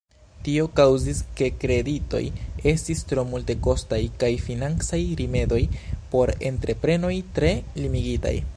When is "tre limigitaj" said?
7.39-8.35